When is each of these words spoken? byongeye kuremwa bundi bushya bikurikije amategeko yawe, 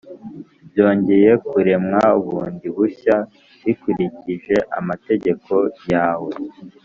byongeye 0.69 1.31
kuremwa 1.47 2.01
bundi 2.23 2.67
bushya 2.75 3.15
bikurikije 3.63 4.55
amategeko 4.79 5.53
yawe, 5.91 6.31